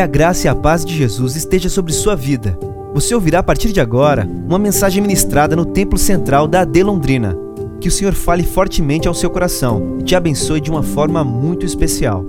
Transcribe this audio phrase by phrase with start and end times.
[0.00, 2.58] Que a graça e a paz de Jesus esteja sobre sua vida.
[2.94, 7.36] Você ouvirá a partir de agora uma mensagem ministrada no Templo Central da AD Londrina.
[7.82, 11.66] Que o Senhor fale fortemente ao seu coração e te abençoe de uma forma muito
[11.66, 12.24] especial.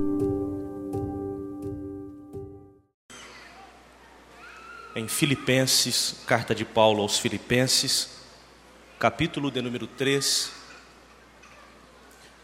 [4.94, 8.10] Em Filipenses, carta de Paulo aos Filipenses,
[8.99, 10.51] capítulo de número 3,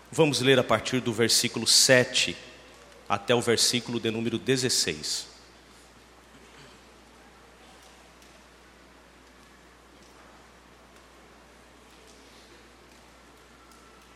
[0.10, 2.47] vamos ler a partir do versículo 7
[3.08, 5.28] até o versículo de número 16.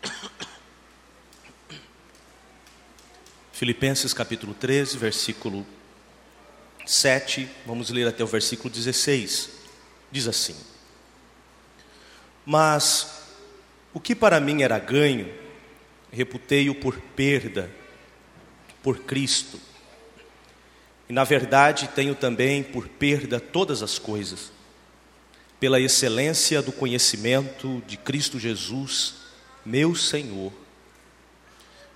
[3.53, 5.65] Filipenses capítulo 13, versículo
[6.85, 9.51] 7, vamos ler até o versículo 16.
[10.11, 10.57] Diz assim:
[12.45, 13.21] Mas
[13.93, 15.33] o que para mim era ganho,
[16.11, 17.80] reputei-o por perda
[18.81, 19.59] por Cristo.
[21.09, 24.51] E na verdade tenho também por perda todas as coisas,
[25.59, 29.15] pela excelência do conhecimento de Cristo Jesus,
[29.65, 30.51] meu Senhor,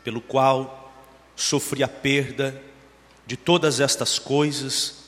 [0.03, 0.93] pelo qual
[1.35, 2.61] sofri a perda
[3.25, 5.05] de todas estas coisas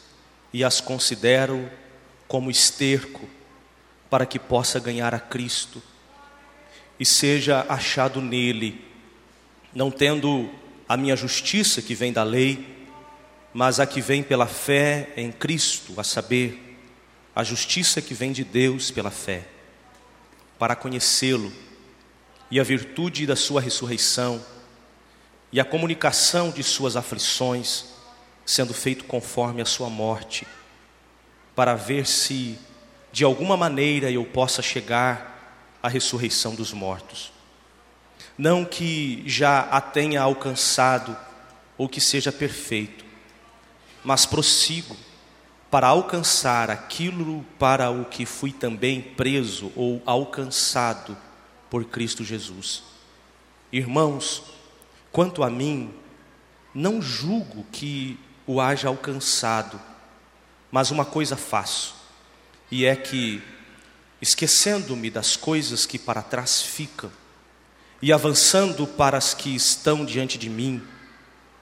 [0.52, 1.70] e as considero
[2.28, 3.30] como esterco
[4.10, 5.82] para que possa ganhar a Cristo
[7.00, 8.84] e seja achado nele,
[9.74, 10.50] não tendo
[10.88, 12.88] a minha justiça que vem da lei,
[13.54, 16.80] mas a que vem pela fé em Cristo, a saber,
[17.36, 19.46] a justiça que vem de Deus pela fé,
[20.58, 21.52] para conhecê-lo
[22.50, 24.44] e a virtude da sua ressurreição
[25.52, 27.86] e a comunicação de suas aflições,
[28.46, 30.48] sendo feito conforme a sua morte,
[31.56, 32.58] para ver se
[33.12, 37.37] de alguma maneira eu possa chegar à ressurreição dos mortos.
[38.38, 41.18] Não que já a tenha alcançado
[41.78, 43.06] ou que seja perfeito,
[44.04, 44.96] mas prossigo
[45.70, 51.18] para alcançar aquilo para o que fui também preso ou alcançado
[51.70, 52.84] por Cristo Jesus.
[53.72, 54.44] Irmãos,
[55.12, 55.94] quanto a mim,
[56.74, 59.80] não julgo que o haja alcançado,
[60.72, 61.96] mas uma coisa faço,
[62.72, 63.42] e é que,
[64.22, 67.12] esquecendo-me das coisas que para trás ficam,
[68.02, 70.82] e avançando para as que estão diante de mim,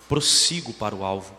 [0.07, 1.35] prossigo para o alvo,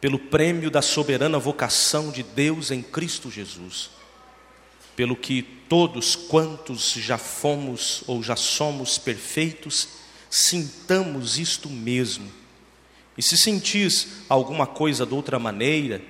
[0.00, 3.90] pelo prêmio da soberana vocação de Deus em Cristo Jesus,
[4.94, 9.88] pelo que todos quantos já fomos ou já somos perfeitos,
[10.28, 12.30] sintamos isto mesmo.
[13.16, 16.02] E se sentis alguma coisa de outra maneira,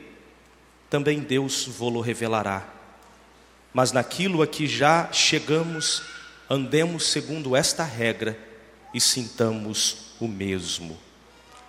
[0.88, 2.68] também Deus vô-lo revelará.
[3.72, 6.02] Mas naquilo a que já chegamos,
[6.50, 8.36] andemos segundo esta regra
[8.92, 10.98] e sintamos o mesmo.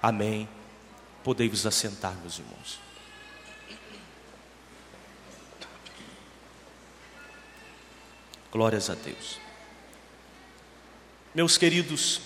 [0.01, 0.49] Amém.
[1.23, 2.79] Podei-vos assentar, meus irmãos.
[8.51, 9.39] Glórias a Deus.
[11.35, 12.19] Meus queridos,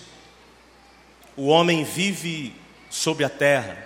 [1.36, 2.56] o homem vive
[2.90, 3.86] sobre a terra.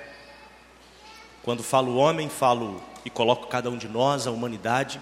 [1.41, 5.01] Quando falo homem, falo e coloco cada um de nós, a humanidade,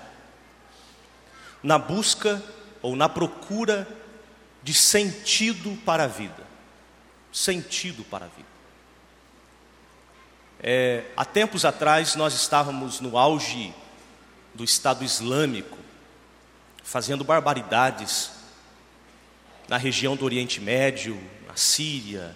[1.62, 2.42] na busca
[2.82, 3.88] ou na procura
[4.64, 6.46] de sentido para a vida.
[7.32, 8.48] Sentido para a vida.
[10.60, 13.74] É, há tempos atrás nós estávamos no auge
[14.54, 15.78] do Estado Islâmico,
[16.84, 18.32] fazendo barbaridades
[19.68, 22.36] na região do Oriente Médio, na Síria,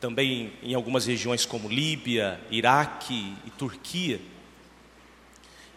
[0.00, 4.20] também em algumas regiões como Líbia, Iraque e Turquia.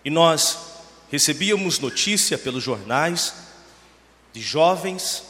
[0.03, 0.78] E nós
[1.12, 3.34] recebíamos notícia pelos jornais
[4.31, 5.24] de jovens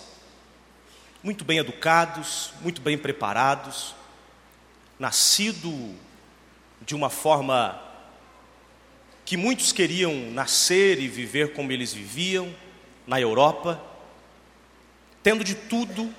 [1.23, 3.95] muito bem educados, muito bem preparados,
[4.97, 5.95] nascido
[6.81, 7.81] de uma forma
[9.23, 12.53] que muitos queriam nascer e viver como eles viviam
[13.07, 13.81] na Europa,
[15.23, 16.13] tendo de tudo,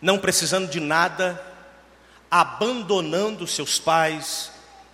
[0.00, 1.40] não precisando de nada,
[2.30, 4.52] abandonando seus pais,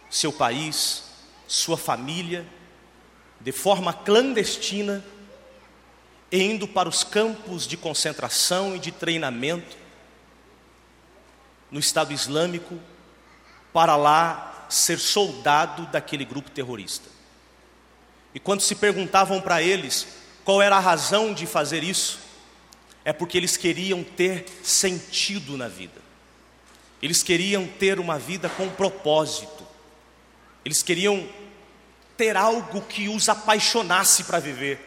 [0.08, 1.04] seu país,
[1.46, 2.46] sua família
[3.40, 5.04] de forma clandestina
[6.30, 9.76] indo para os campos de concentração e de treinamento
[11.70, 12.78] no Estado Islâmico
[13.72, 17.08] para lá ser soldado daquele grupo terrorista.
[18.34, 20.06] E quando se perguntavam para eles
[20.44, 22.20] qual era a razão de fazer isso,
[23.04, 26.00] é porque eles queriam ter sentido na vida.
[27.02, 29.66] Eles queriam ter uma vida com propósito.
[30.64, 31.26] Eles queriam
[32.20, 34.78] ter algo que os apaixonasse para viver.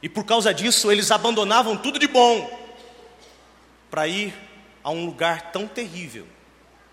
[0.00, 2.48] E por causa disso, eles abandonavam tudo de bom
[3.90, 4.32] para ir
[4.84, 6.28] a um lugar tão terrível,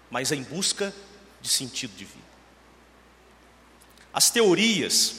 [0.09, 0.91] mas em busca
[1.39, 2.25] de sentido de vida.
[4.11, 5.17] As teorias,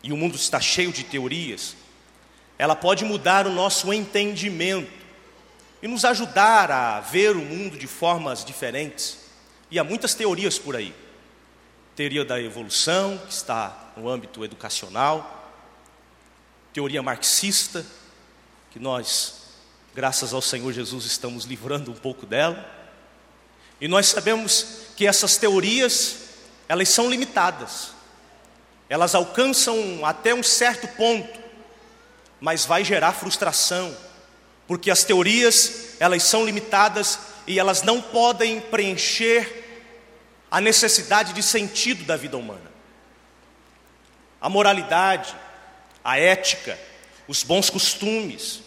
[0.00, 1.74] e o mundo está cheio de teorias,
[2.56, 4.92] ela pode mudar o nosso entendimento
[5.82, 9.18] e nos ajudar a ver o mundo de formas diferentes.
[9.72, 10.94] E há muitas teorias por aí.
[11.98, 15.52] Teoria da evolução, que está no âmbito educacional,
[16.72, 17.84] teoria marxista,
[18.70, 19.34] que nós,
[19.96, 22.64] graças ao Senhor Jesus, estamos livrando um pouco dela.
[23.80, 26.18] E nós sabemos que essas teorias,
[26.68, 27.90] elas são limitadas.
[28.88, 31.40] Elas alcançam até um certo ponto,
[32.40, 33.92] mas vai gerar frustração,
[34.68, 39.57] porque as teorias, elas são limitadas e elas não podem preencher
[40.50, 42.70] a necessidade de sentido da vida humana.
[44.40, 45.34] A moralidade,
[46.04, 46.78] a ética,
[47.26, 48.62] os bons costumes,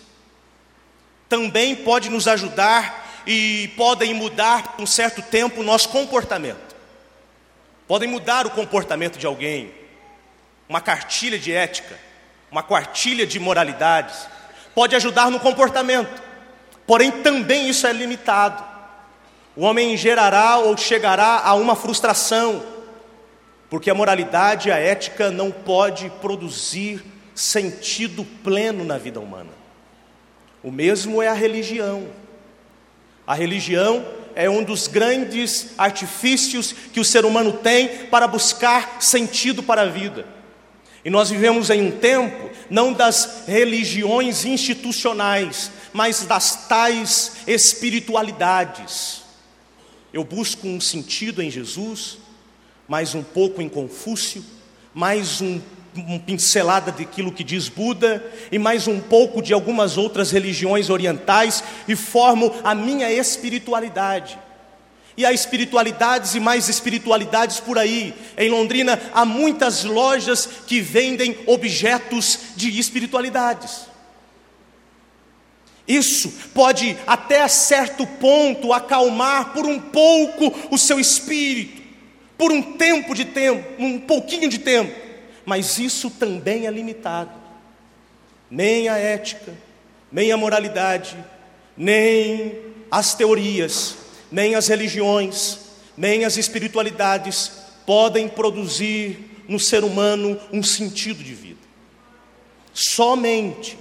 [1.27, 6.75] também pode nos ajudar e podem mudar por um certo tempo o nosso comportamento.
[7.87, 9.73] Podem mudar o comportamento de alguém,
[10.67, 11.97] uma cartilha de ética,
[12.51, 14.27] uma quartilha de moralidades,
[14.75, 16.21] pode ajudar no comportamento,
[16.85, 18.70] porém também isso é limitado.
[19.55, 22.63] O homem gerará ou chegará a uma frustração,
[23.69, 27.03] porque a moralidade a ética não pode produzir
[27.35, 29.51] sentido pleno na vida humana.
[30.63, 32.07] O mesmo é a religião.
[33.25, 34.05] A religião
[34.35, 39.87] é um dos grandes artifícios que o ser humano tem para buscar sentido para a
[39.87, 40.25] vida.
[41.03, 49.20] E nós vivemos em um tempo não das religiões institucionais, mas das tais espiritualidades.
[50.13, 52.17] Eu busco um sentido em Jesus,
[52.87, 54.43] mais um pouco em Confúcio,
[54.93, 55.61] mais um
[55.95, 61.63] uma pincelada daquilo que diz Buda e mais um pouco de algumas outras religiões orientais
[61.87, 64.39] e formo a minha espiritualidade.
[65.17, 68.13] E há espiritualidades e mais espiritualidades por aí.
[68.37, 73.90] Em Londrina há muitas lojas que vendem objetos de espiritualidades.
[75.87, 81.81] Isso pode até certo ponto acalmar por um pouco o seu espírito,
[82.37, 85.11] por um tempo de tempo, um pouquinho de tempo
[85.45, 87.31] mas isso também é limitado.
[88.49, 89.53] Nem a ética,
[90.11, 91.17] nem a moralidade,
[91.75, 93.95] nem as teorias,
[94.31, 95.59] nem as religiões,
[95.97, 97.51] nem as espiritualidades
[97.85, 101.59] podem produzir no ser humano um sentido de vida.
[102.73, 103.77] Somente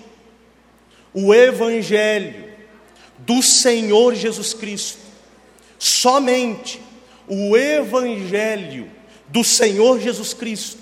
[1.13, 2.51] o Evangelho
[3.19, 4.99] do Senhor Jesus Cristo,
[5.79, 6.81] somente
[7.27, 8.91] o Evangelho
[9.29, 10.79] do Senhor Jesus Cristo.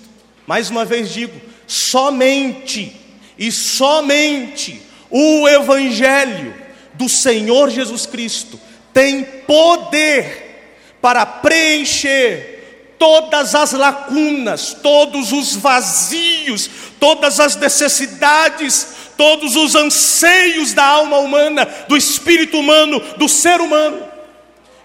[0.47, 2.95] Mais uma vez digo, somente
[3.37, 6.53] e somente o Evangelho
[6.95, 8.59] do Senhor Jesus Cristo
[8.93, 18.87] tem poder para preencher todas as lacunas, todos os vazios, todas as necessidades,
[19.19, 24.01] todos os anseios da alma humana, do espírito humano, do ser humano.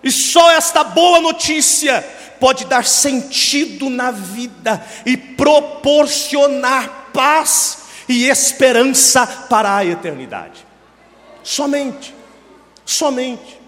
[0.02, 2.04] E só esta boa notícia
[2.40, 10.66] pode dar sentido na vida e proporcionar paz e esperança para a eternidade.
[11.44, 12.12] Somente,
[12.84, 13.60] somente.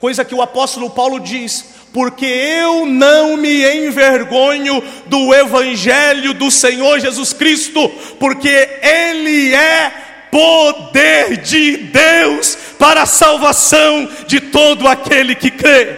[0.00, 6.98] Coisa que o apóstolo Paulo diz: porque eu não me envergonho do Evangelho do Senhor
[6.98, 8.48] Jesus Cristo, porque
[8.82, 15.96] Ele é poder de Deus para a salvação de todo aquele que crê.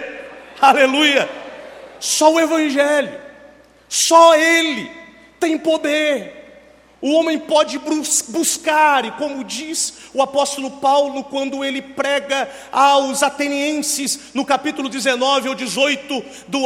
[0.61, 1.29] Aleluia.
[1.99, 3.13] Só o Evangelho,
[3.89, 4.91] só Ele
[5.39, 6.41] tem poder.
[7.03, 7.79] O homem pode
[8.29, 15.49] buscar, e como diz o apóstolo Paulo, quando ele prega aos atenienses, no capítulo 19
[15.49, 16.65] ou 18 do,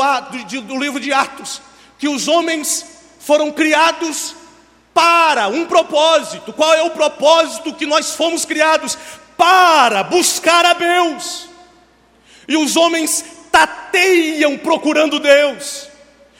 [0.62, 1.62] do, livro de Atos,
[2.00, 2.84] que os homens
[3.20, 4.34] foram criados
[4.94, 6.52] para um propósito.
[6.52, 8.96] Qual é o propósito que nós fomos criados?
[9.36, 11.48] Para buscar a Deus.
[12.46, 15.88] E os homens tateiam procurando Deus,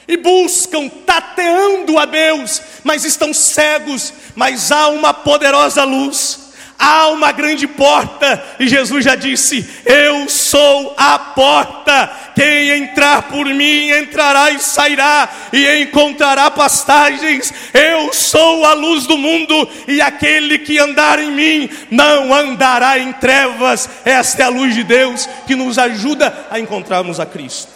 [0.07, 6.44] e buscam tateando a Deus, mas estão cegos, mas há uma poderosa luz
[6.77, 12.11] há uma grande porta, e Jesus já disse: Eu sou a porta.
[12.35, 17.53] Quem entrar por mim entrará e sairá, e encontrará pastagens.
[17.73, 23.13] Eu sou a luz do mundo, e aquele que andar em mim não andará em
[23.13, 23.89] trevas.
[24.03, 27.71] Esta é a luz de Deus que nos ajuda a encontrarmos a Cristo.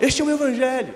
[0.00, 0.94] Este é o Evangelho.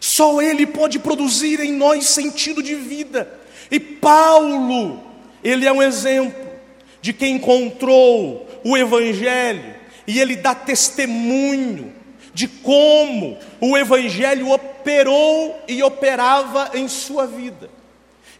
[0.00, 3.28] Só Ele pode produzir em nós sentido de vida.
[3.70, 5.05] E Paulo,
[5.50, 6.44] ele é um exemplo
[7.00, 11.92] de quem encontrou o Evangelho e ele dá testemunho
[12.34, 17.70] de como o Evangelho operou e operava em sua vida.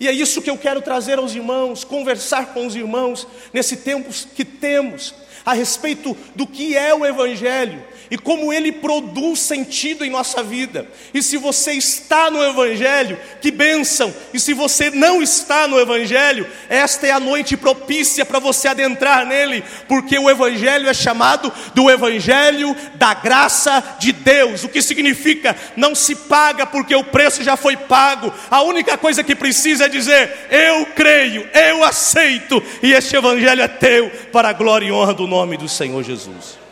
[0.01, 4.13] E é isso que eu quero trazer aos irmãos, conversar com os irmãos nesse tempo
[4.35, 10.11] que temos a respeito do que é o Evangelho e como ele produz sentido em
[10.11, 10.87] nossa vida.
[11.13, 14.15] E se você está no Evangelho, que bênção!
[14.33, 19.27] E se você não está no Evangelho, esta é a noite propícia para você adentrar
[19.27, 25.57] nele, porque o Evangelho é chamado do Evangelho da graça de Deus, o que significa
[25.77, 29.89] não se paga porque o preço já foi pago, a única coisa que precisa é
[29.89, 35.15] dizer: Eu creio, eu aceito, e este Evangelho é teu, para a glória e honra
[35.15, 36.66] do nome do Senhor Jesus.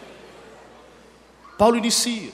[1.57, 2.31] Paulo inicia,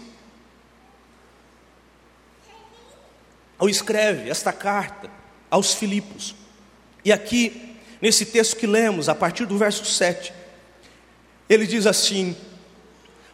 [3.59, 5.11] ou escreve esta carta
[5.51, 6.35] aos Filipos,
[7.05, 10.33] e aqui, nesse texto que lemos, a partir do verso 7,
[11.49, 12.37] ele diz assim: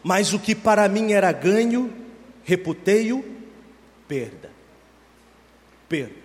[0.03, 1.93] Mas o que para mim era ganho,
[2.43, 3.23] reputei-o
[4.07, 4.51] perda.
[5.87, 6.15] Perda.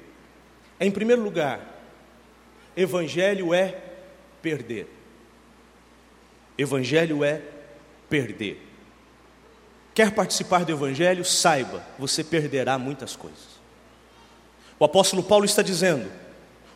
[0.81, 1.61] Em primeiro lugar,
[2.76, 3.78] evangelho é
[4.40, 4.88] perder.
[6.57, 7.42] Evangelho é
[8.09, 8.72] perder.
[9.95, 11.25] Quer participar do Evangelho?
[11.25, 13.53] Saiba, você perderá muitas coisas.
[14.79, 16.11] O apóstolo Paulo está dizendo: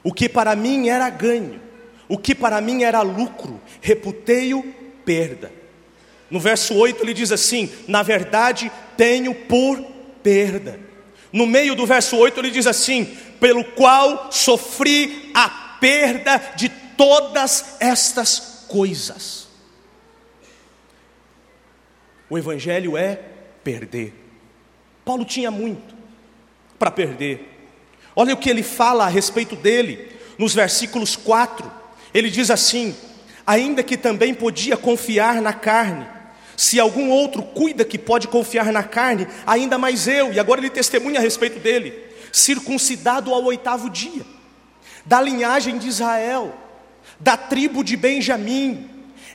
[0.03, 1.61] o que para mim era ganho,
[2.09, 4.63] o que para mim era lucro, reputei-o
[5.05, 5.53] perda.
[6.31, 9.81] No verso 8 ele diz assim: na verdade tenho por
[10.23, 10.79] perda.
[11.33, 13.05] No meio do verso 8 ele diz assim:
[13.41, 15.49] pelo qual sofri a
[15.81, 19.46] perda de todas estas coisas.
[22.29, 23.19] O Evangelho é
[23.63, 24.13] perder.
[25.05, 25.95] Paulo tinha muito
[26.79, 27.53] para perder.
[28.15, 31.71] Olha o que ele fala a respeito dele, nos versículos 4.
[32.13, 32.95] Ele diz assim:
[33.47, 36.07] Ainda que também podia confiar na carne,
[36.57, 40.71] se algum outro cuida que pode confiar na carne, ainda mais eu, e agora ele
[40.71, 41.95] testemunha a respeito dele,
[42.33, 44.25] circuncidado ao oitavo dia,
[45.05, 46.55] da linhagem de Israel,
[47.21, 48.91] da tribo de Benjamim,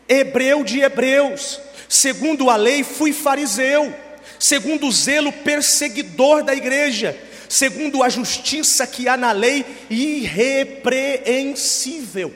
[0.09, 1.59] hebreu de hebreus,
[1.91, 3.93] segundo a lei fui fariseu,
[4.39, 7.19] segundo o zelo perseguidor da igreja,
[7.49, 12.33] segundo a justiça que há na lei, irrepreensível.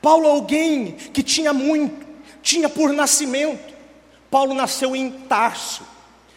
[0.00, 2.06] Paulo alguém que tinha muito,
[2.42, 3.74] tinha por nascimento.
[4.30, 5.82] Paulo nasceu em Tarso.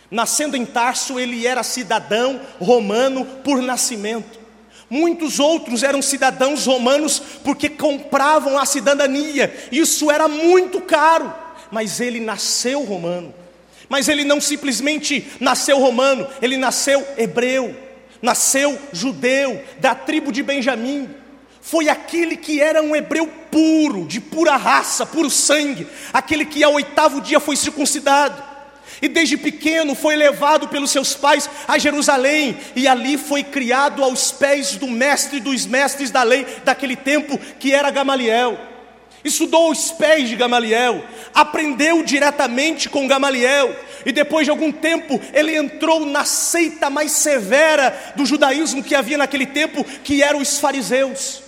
[0.10, 4.42] Nascendo em Tarso, ele era cidadão romano por nascimento.
[4.90, 9.70] Muitos outros eram cidadãos romanos porque compravam a cidadania.
[9.72, 11.34] Isso era muito caro
[11.72, 13.34] mas ele nasceu romano.
[13.88, 17.76] Mas ele não simplesmente nasceu romano, ele nasceu hebreu,
[18.22, 21.10] nasceu judeu, da tribo de Benjamim.
[21.62, 26.74] Foi aquele que era um hebreu puro, de pura raça, puro sangue, aquele que ao
[26.74, 28.52] oitavo dia foi circuncidado.
[29.02, 34.32] E desde pequeno foi levado pelos seus pais a Jerusalém, e ali foi criado aos
[34.32, 38.71] pés do mestre dos mestres da lei daquele tempo, que era Gamaliel
[39.24, 43.76] estudou os pés de Gamaliel, aprendeu diretamente com Gamaliel,
[44.06, 49.18] e depois de algum tempo ele entrou na seita mais severa do judaísmo que havia
[49.18, 51.44] naquele tempo, que eram os fariseus.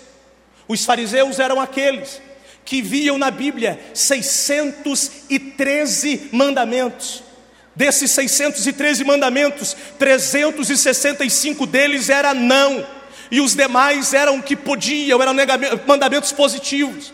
[0.67, 2.21] Os fariseus eram aqueles
[2.65, 7.21] que viam na Bíblia 613 mandamentos.
[7.75, 12.85] Desses 613 mandamentos, 365 deles era não,
[13.31, 15.33] e os demais eram que podiam, eram
[15.87, 17.11] mandamentos positivos.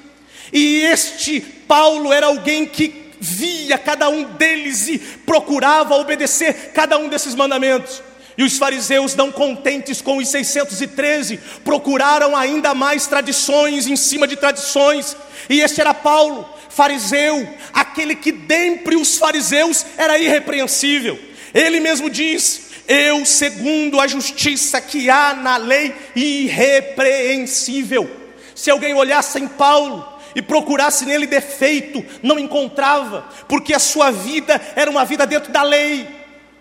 [0.51, 7.09] E este Paulo era alguém que via cada um deles e procurava obedecer cada um
[7.09, 8.01] desses mandamentos.
[8.37, 14.37] E os fariseus, não contentes com os 613, procuraram ainda mais tradições em cima de
[14.37, 15.17] tradições.
[15.49, 21.19] E este era Paulo, fariseu, aquele que dentre os fariseus era irrepreensível.
[21.53, 28.09] Ele mesmo diz: Eu, segundo a justiça que há na lei, irrepreensível.
[28.55, 34.59] Se alguém olhasse em Paulo, e procurasse nele defeito, não encontrava, porque a sua vida
[34.75, 36.07] era uma vida dentro da lei.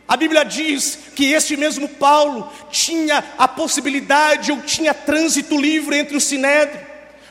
[0.06, 6.16] A Bíblia diz que este mesmo Paulo tinha a possibilidade ou tinha trânsito livre entre
[6.16, 6.80] o sinédrio,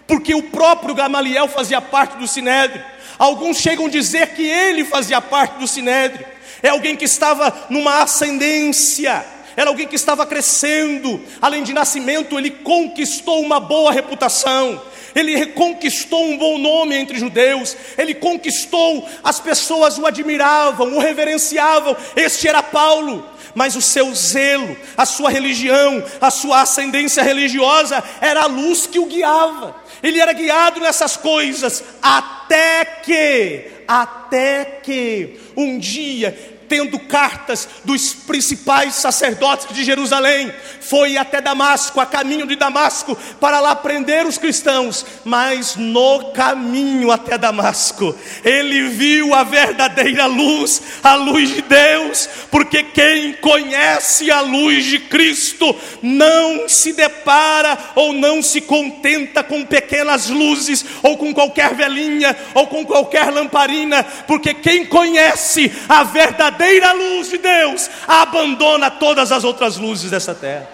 [0.06, 2.84] porque o próprio Gamaliel fazia parte do sinédrio.
[3.18, 6.24] Alguns chegam a dizer que ele fazia parte do sinédrio.
[6.62, 9.26] É alguém que estava numa ascendência,
[9.58, 11.20] era alguém que estava crescendo.
[11.42, 14.82] Além de nascimento, ele conquistou uma boa reputação
[15.18, 21.98] ele reconquistou um bom nome entre judeus, ele conquistou, as pessoas o admiravam, o reverenciavam.
[22.16, 28.44] Este era Paulo, mas o seu zelo, a sua religião, a sua ascendência religiosa era
[28.44, 29.76] a luz que o guiava.
[30.04, 38.96] Ele era guiado nessas coisas até que, até que um dia tendo cartas dos principais
[38.96, 45.06] sacerdotes de Jerusalém, foi até Damasco, a caminho de Damasco, para lá prender os cristãos,
[45.24, 52.84] mas no caminho até Damasco, ele viu a verdadeira luz, a luz de Deus, porque
[52.84, 60.30] quem conhece a luz de Cristo não se depara ou não se contenta com pequenas
[60.30, 66.92] luzes, ou com qualquer velhinha, ou com qualquer lamparina, porque quem conhece a verdadeira verdadeira
[66.94, 70.68] luz de Deus abandona todas as outras luzes dessa terra.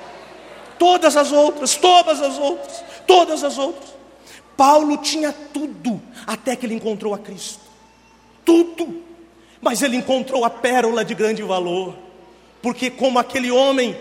[0.79, 3.93] Todas as outras, todas as outras, todas as outras.
[4.57, 7.61] Paulo tinha tudo até que ele encontrou a Cristo.
[8.45, 9.03] Tudo.
[9.61, 11.95] Mas ele encontrou a pérola de grande valor.
[12.61, 13.97] Porque como aquele homem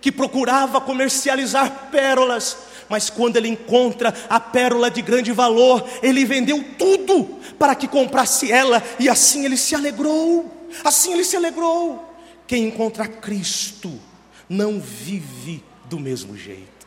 [0.00, 2.56] que procurava comercializar pérolas,
[2.88, 8.50] mas quando ele encontra a pérola de grande valor, ele vendeu tudo para que comprasse
[8.50, 10.57] ela, e assim ele se alegrou.
[10.84, 12.14] Assim ele se alegrou.
[12.46, 14.00] Quem encontra Cristo
[14.48, 16.78] não vive do mesmo jeito.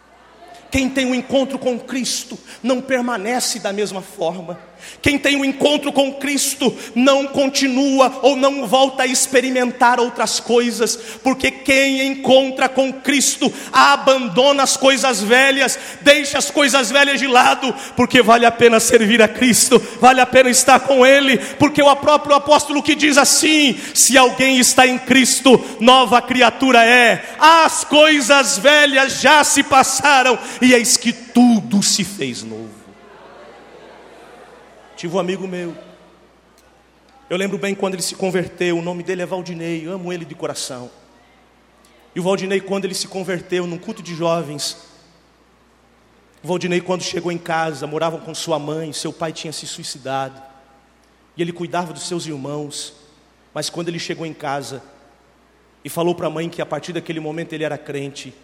[0.72, 4.60] Quem tem um encontro com Cristo não permanece da mesma forma.
[5.02, 10.96] Quem tem um encontro com Cristo não continua ou não volta a experimentar outras coisas,
[11.24, 17.74] porque quem encontra com Cristo abandona as coisas velhas, deixa as coisas velhas de lado,
[17.96, 21.96] porque vale a pena servir a Cristo, vale a pena estar com Ele, porque o
[21.96, 28.58] próprio apóstolo que diz assim: se alguém está em Cristo, nova criatura é, as coisas
[28.58, 32.71] velhas já se passaram, e eis que tudo se fez novo.
[35.02, 35.76] Tive um amigo meu.
[37.28, 40.36] Eu lembro bem quando ele se converteu, o nome dele é Valdinei, amo ele de
[40.36, 40.92] coração.
[42.14, 44.78] E o Valdinei, quando ele se converteu num culto de jovens,
[46.44, 50.40] o Valdinei, quando chegou em casa, morava com sua mãe, seu pai tinha se suicidado,
[51.36, 52.94] e ele cuidava dos seus irmãos,
[53.56, 54.84] mas quando ele chegou em casa
[55.84, 58.36] e falou para a mãe que a partir daquele momento ele era crente,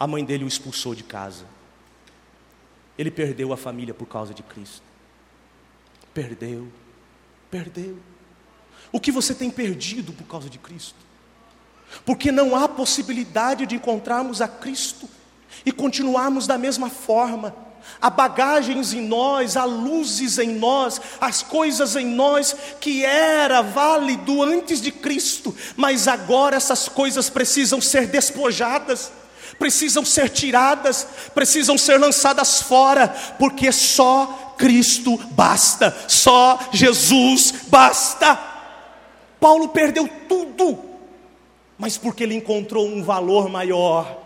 [0.00, 1.44] a mãe dele o expulsou de casa.
[2.96, 4.91] Ele perdeu a família por causa de Cristo.
[6.14, 6.68] Perdeu,
[7.50, 7.98] perdeu.
[8.90, 10.96] O que você tem perdido por causa de Cristo?
[12.04, 15.08] Porque não há possibilidade de encontrarmos a Cristo
[15.64, 17.54] e continuarmos da mesma forma.
[18.00, 24.42] Há bagagens em nós, há luzes em nós, as coisas em nós que era válido
[24.42, 29.10] antes de Cristo, mas agora essas coisas precisam ser despojadas
[29.58, 38.38] precisam ser tiradas, precisam ser lançadas fora, porque só Cristo basta, só Jesus basta.
[39.40, 40.78] Paulo perdeu tudo,
[41.76, 44.16] mas porque ele encontrou um valor maior.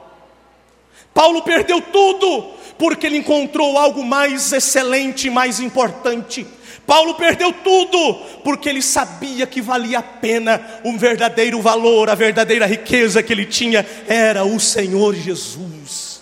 [1.14, 6.46] Paulo perdeu tudo, porque ele encontrou algo mais excelente, mais importante.
[6.86, 12.66] Paulo perdeu tudo, porque ele sabia que valia a pena, um verdadeiro valor, a verdadeira
[12.66, 16.20] riqueza que ele tinha era o Senhor Jesus.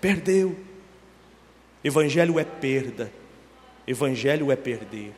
[0.00, 0.69] Perdeu.
[1.82, 3.12] Evangelho é perda,
[3.86, 5.12] evangelho é perder.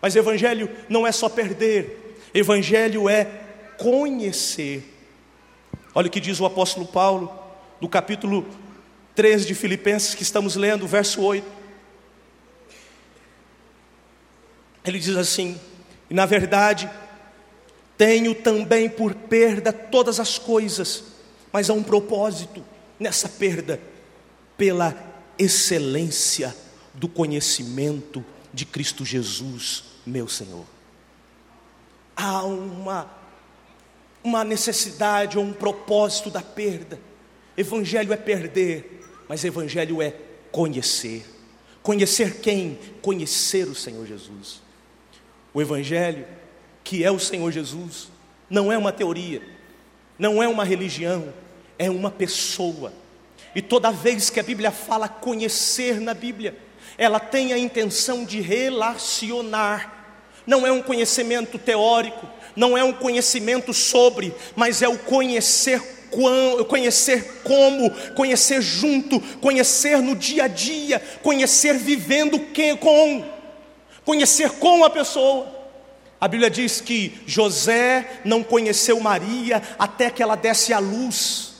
[0.00, 3.24] Mas evangelho não é só perder, evangelho é
[3.78, 4.82] conhecer.
[5.94, 7.32] Olha o que diz o apóstolo Paulo,
[7.80, 8.46] do capítulo
[9.14, 11.46] 3 de Filipenses, que estamos lendo, verso 8.
[14.84, 15.60] Ele diz assim:
[16.10, 16.90] e na verdade,
[17.96, 21.04] tenho também por perda todas as coisas,
[21.52, 22.64] mas há um propósito
[22.98, 23.80] nessa perda,
[24.56, 24.92] pela
[25.38, 26.54] excelência
[26.94, 30.66] do conhecimento de Cristo Jesus, meu Senhor.
[32.16, 33.08] Há uma,
[34.24, 36.98] uma necessidade ou um propósito da perda.
[37.56, 40.14] Evangelho é perder, mas Evangelho é
[40.50, 41.24] conhecer.
[41.82, 42.78] Conhecer quem?
[43.00, 44.60] Conhecer o Senhor Jesus.
[45.54, 46.26] O Evangelho,
[46.82, 48.08] que é o Senhor Jesus,
[48.50, 49.42] não é uma teoria,
[50.18, 51.32] não é uma religião,
[51.78, 52.92] é uma pessoa.
[53.58, 56.56] E toda vez que a Bíblia fala conhecer na Bíblia,
[56.96, 60.22] ela tem a intenção de relacionar.
[60.46, 65.82] Não é um conhecimento teórico, não é um conhecimento sobre, mas é o conhecer
[66.68, 73.24] conhecer como, conhecer junto, conhecer no dia a dia, conhecer vivendo que, com
[74.04, 75.48] conhecer com a pessoa.
[76.20, 81.57] A Bíblia diz que José não conheceu Maria até que ela desse à luz.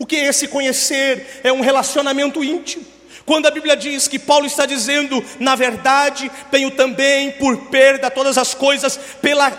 [0.00, 1.40] O que é esse conhecer?
[1.44, 2.82] É um relacionamento íntimo.
[3.26, 8.38] Quando a Bíblia diz que Paulo está dizendo, na verdade, tenho também por perda todas
[8.38, 9.50] as coisas, pela,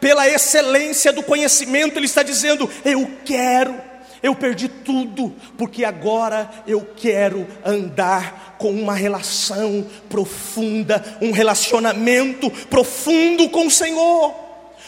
[0.00, 3.90] pela excelência do conhecimento, ele está dizendo, eu quero
[4.22, 13.48] Eu perdi tudo, porque agora eu quero andar com uma relação profunda, um relacionamento profundo
[13.48, 14.34] com o Senhor.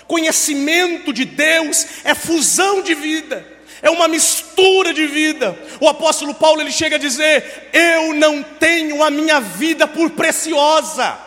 [0.07, 3.47] Conhecimento de Deus é fusão de vida,
[3.83, 5.59] é uma mistura de vida.
[5.81, 11.19] O apóstolo Paulo ele chega a dizer: Eu não tenho a minha vida por preciosa.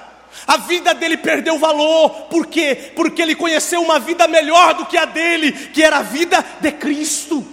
[0.47, 2.91] A vida dele perdeu valor, por quê?
[2.95, 6.71] Porque ele conheceu uma vida melhor do que a dele, que era a vida de
[6.71, 7.45] Cristo.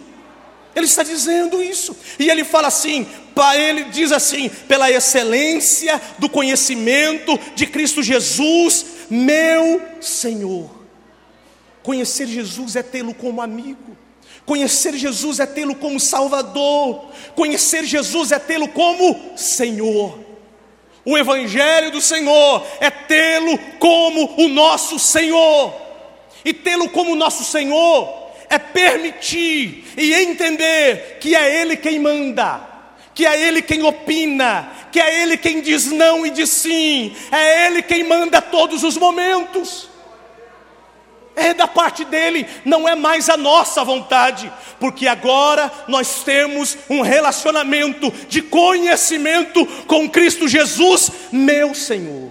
[0.75, 1.97] Ele está dizendo isso.
[2.19, 3.07] E ele fala assim,
[3.55, 10.71] ele diz assim, pela excelência do conhecimento de Cristo Jesus, meu Senhor.
[11.83, 13.97] Conhecer Jesus é tê-lo como amigo.
[14.44, 17.07] Conhecer Jesus é tê-lo como Salvador.
[17.35, 20.18] Conhecer Jesus é tê-lo como Senhor.
[21.05, 25.74] O Evangelho do Senhor é tê-lo como o nosso Senhor.
[26.44, 32.61] E tê-lo como nosso Senhor é permitir e entender que é Ele quem manda,
[33.14, 37.66] que é Ele quem opina, que é Ele quem diz não e diz sim, é
[37.66, 39.88] Ele quem manda todos os momentos.
[41.35, 47.01] É da parte dele, não é mais a nossa vontade, porque agora nós temos um
[47.01, 52.31] relacionamento de conhecimento com Cristo Jesus, meu Senhor.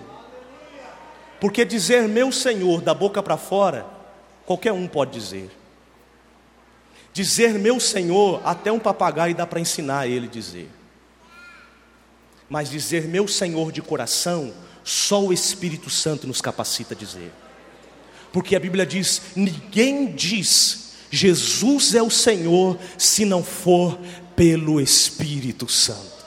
[1.40, 3.88] Porque dizer meu Senhor da boca para fora,
[4.46, 5.50] qualquer um pode dizer.
[7.12, 10.70] Dizer meu Senhor, até um papagaio dá para ensinar ele dizer.
[12.48, 17.32] Mas dizer meu Senhor de coração, só o Espírito Santo nos capacita a dizer.
[18.32, 24.00] Porque a Bíblia diz: ninguém diz Jesus é o Senhor se não for
[24.36, 26.22] pelo Espírito Santo.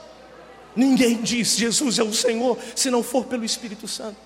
[0.77, 4.17] Ninguém diz Jesus é o Senhor se não for pelo Espírito Santo.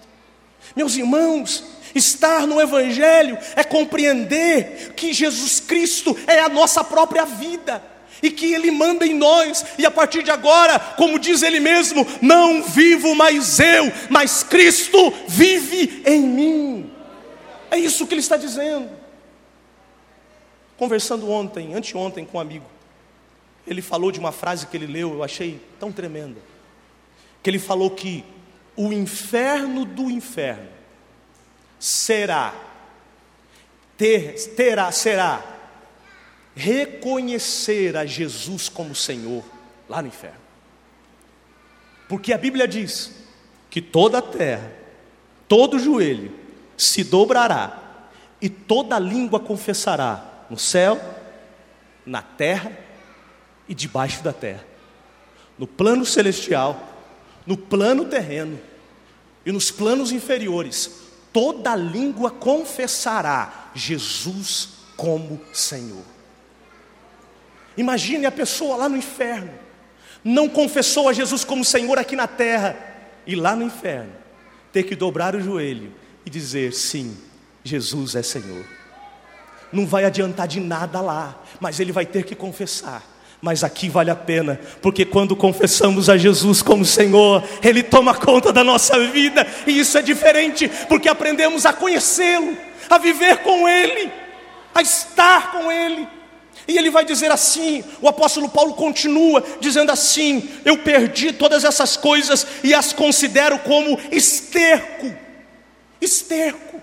[0.74, 1.64] Meus irmãos,
[1.94, 7.82] Estar no Evangelho é compreender que Jesus Cristo é a nossa própria vida
[8.22, 12.06] e que Ele manda em nós, e a partir de agora, como diz Ele mesmo,
[12.20, 16.90] não vivo mais eu, mas Cristo vive em mim.
[17.70, 18.90] É isso que Ele está dizendo.
[20.76, 22.64] Conversando ontem, anteontem, com um amigo,
[23.68, 26.40] ele falou de uma frase que ele leu, eu achei tão tremenda,
[27.42, 28.24] que ele falou que
[28.76, 30.68] o inferno do inferno
[31.78, 32.54] será,
[33.96, 35.56] ter, terá, será
[36.54, 39.44] reconhecer a Jesus como Senhor
[39.88, 40.40] lá no inferno.
[42.08, 43.12] Porque a Bíblia diz
[43.68, 44.72] que toda a terra,
[45.46, 46.37] todo joelho
[46.78, 48.06] se dobrará
[48.40, 50.98] e toda língua confessará no céu,
[52.06, 52.72] na terra
[53.68, 54.64] e debaixo da terra,
[55.58, 56.94] no plano celestial,
[57.44, 58.58] no plano terreno
[59.44, 60.90] e nos planos inferiores,
[61.32, 66.04] toda língua confessará Jesus como Senhor.
[67.76, 69.52] Imagine a pessoa lá no inferno,
[70.22, 72.76] não confessou a Jesus como Senhor aqui na terra,
[73.26, 74.12] e lá no inferno,
[74.72, 75.92] ter que dobrar o joelho
[76.28, 77.16] e dizer: sim,
[77.64, 78.64] Jesus é Senhor.
[79.72, 83.02] Não vai adiantar de nada lá, mas ele vai ter que confessar.
[83.40, 88.52] Mas aqui vale a pena, porque quando confessamos a Jesus como Senhor, Ele toma conta
[88.52, 92.58] da nossa vida, e isso é diferente, porque aprendemos a conhecê-lo,
[92.90, 94.10] a viver com Ele,
[94.74, 96.08] a estar com Ele.
[96.66, 101.96] E ele vai dizer assim: o apóstolo Paulo continua dizendo assim: Eu perdi todas essas
[101.96, 105.27] coisas e as considero como esterco.
[106.00, 106.80] Esterco.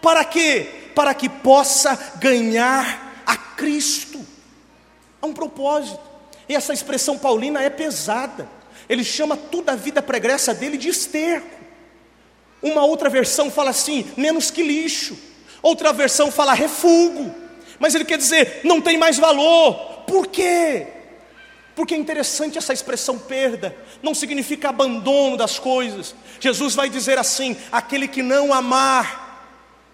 [0.00, 0.68] Para quê?
[0.94, 4.24] Para que possa ganhar a Cristo.
[5.20, 6.00] Há um propósito.
[6.48, 8.48] E essa expressão paulina é pesada.
[8.88, 11.64] Ele chama toda a vida pregressa dele de esterco.
[12.62, 15.16] Uma outra versão fala assim, menos que lixo.
[15.62, 17.34] Outra versão fala refúgio.
[17.78, 19.74] Mas ele quer dizer, não tem mais valor.
[20.06, 20.86] Por quê?
[21.74, 26.14] Porque é interessante essa expressão perda, não significa abandono das coisas.
[26.38, 29.22] Jesus vai dizer assim: aquele que não amar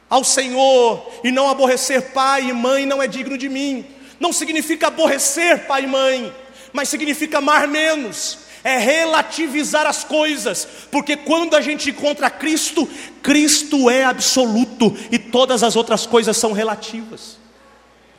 [0.08, 4.88] ao Senhor e não aborrecer pai e mãe não é digno de mim não significa
[4.88, 6.32] aborrecer pai e mãe,
[6.74, 12.86] mas significa amar menos, é relativizar as coisas, porque quando a gente encontra Cristo,
[13.22, 17.40] Cristo é absoluto e todas as outras coisas são relativas.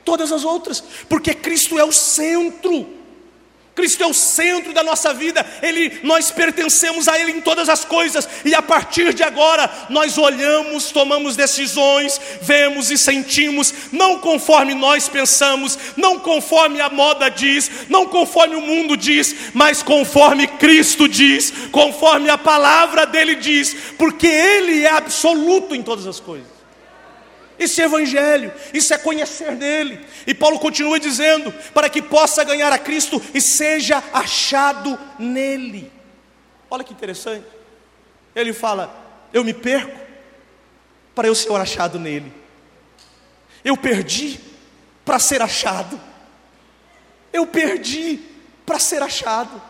[0.04, 3.01] Todas as outras, porque Cristo é o centro.
[3.74, 7.86] Cristo é o centro da nossa vida, Ele, nós pertencemos a Ele em todas as
[7.86, 14.74] coisas, e a partir de agora nós olhamos, tomamos decisões, vemos e sentimos, não conforme
[14.74, 21.08] nós pensamos, não conforme a moda diz, não conforme o mundo diz, mas conforme Cristo
[21.08, 26.61] diz, conforme a palavra dele diz, porque Ele é absoluto em todas as coisas.
[27.58, 30.06] Esse evangelho, isso é conhecer dele.
[30.26, 35.92] E Paulo continua dizendo: para que possa ganhar a Cristo e seja achado nele.
[36.70, 37.46] Olha que interessante.
[38.36, 38.94] Ele fala:
[39.34, 40.00] eu me perco
[41.14, 42.34] para eu ser achado nele.
[43.64, 44.40] Eu perdi
[45.06, 46.00] para ser achado.
[47.34, 48.20] Eu perdi
[48.66, 49.62] para ser achado,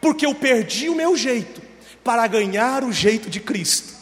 [0.00, 1.62] porque eu perdi o meu jeito
[2.02, 3.94] para ganhar o jeito de Cristo.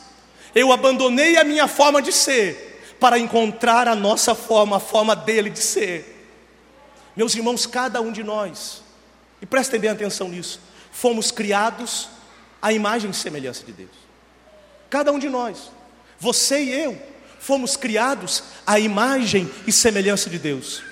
[0.55, 5.51] Eu abandonei a minha forma de ser para encontrar a nossa forma, a forma dele
[5.51, 6.29] de ser.
[7.17, 8.83] Meus irmãos, cada um de nós,
[9.41, 12.09] e prestem bem atenção nisso, fomos criados
[12.61, 13.91] à imagem e semelhança de Deus.
[14.91, 15.71] Cada um de nós,
[16.19, 17.01] você e eu,
[17.39, 20.83] fomos criados à imagem e semelhança de Deus.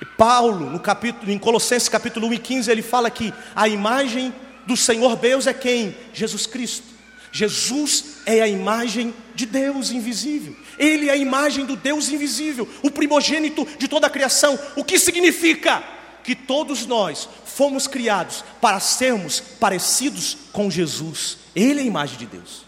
[0.00, 4.34] E Paulo, no capítulo, em Colossenses capítulo 1 e 15, ele fala que a imagem
[4.66, 5.96] do Senhor Deus é quem?
[6.12, 6.89] Jesus Cristo.
[7.32, 10.56] Jesus é a imagem de Deus invisível.
[10.78, 14.58] Ele é a imagem do Deus invisível, o primogênito de toda a criação.
[14.76, 15.82] O que significa?
[16.24, 21.38] Que todos nós fomos criados para sermos parecidos com Jesus.
[21.54, 22.64] Ele é a imagem de Deus.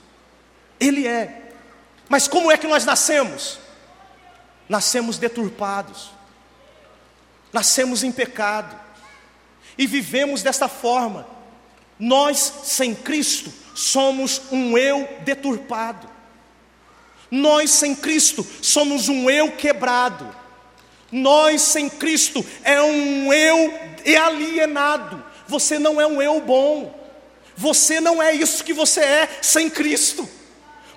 [0.81, 1.53] Ele é.
[2.09, 3.59] Mas como é que nós nascemos?
[4.69, 6.11] Nascemos deturpados
[7.53, 8.79] nascemos em pecado
[9.77, 11.27] e vivemos desta forma.
[11.99, 16.09] Nós, sem Cristo, somos um eu deturpado.
[17.31, 20.35] Nós, sem Cristo, somos um eu quebrado.
[21.11, 23.73] Nós, sem Cristo, é um eu
[24.23, 25.23] alienado.
[25.47, 27.01] Você não é um eu bom.
[27.57, 30.29] Você não é isso que você é sem Cristo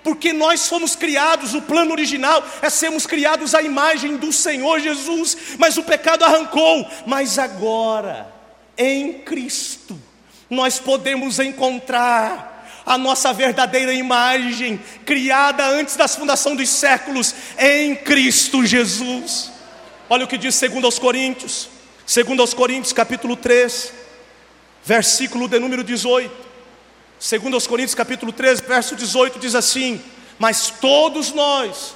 [0.06, 5.36] porque nós fomos criados, o plano original é sermos criados à imagem do Senhor Jesus,
[5.58, 6.88] mas o pecado arrancou.
[7.08, 8.32] Mas agora,
[8.78, 10.00] em Cristo,
[10.48, 12.55] nós podemos encontrar
[12.86, 19.52] a nossa verdadeira imagem, criada antes da fundação dos séculos, em Cristo Jesus.
[20.10, 21.68] Olha o que diz segundo aos Coríntios,
[22.06, 23.92] segundo aos Coríntios, capítulo 3,
[24.86, 26.46] versículo de número 18.
[27.20, 30.00] Segundo aos Coríntios capítulo 13, verso 18 diz assim:
[30.38, 31.96] "Mas todos nós,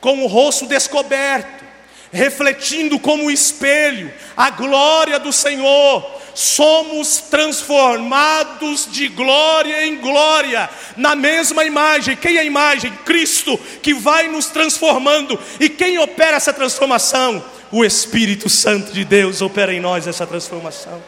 [0.00, 1.65] com o rosto descoberto,
[2.12, 11.16] refletindo como um espelho a glória do Senhor, somos transformados de glória em glória, na
[11.16, 12.16] mesma imagem.
[12.16, 12.92] Quem é a imagem?
[13.04, 15.38] Cristo, que vai nos transformando.
[15.58, 17.44] E quem opera essa transformação?
[17.72, 21.02] O Espírito Santo de Deus opera em nós essa transformação.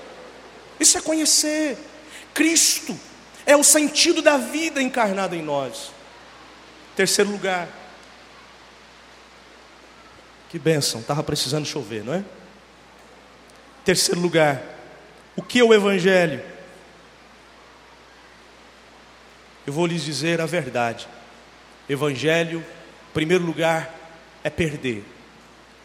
[0.81, 1.77] Isso é conhecer
[2.39, 2.97] Cristo
[3.45, 5.91] é o sentido da vida encarnado em nós.
[6.95, 7.69] Terceiro lugar.
[10.49, 12.25] Que bênção, estava precisando chover, não é?
[13.85, 14.63] Terceiro lugar.
[15.37, 16.43] O que é o Evangelho?
[19.67, 21.07] Eu vou lhes dizer a verdade.
[21.89, 23.95] Evangelho, em primeiro lugar,
[24.43, 25.05] é perder.